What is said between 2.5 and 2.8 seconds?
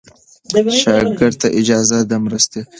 وغواړي.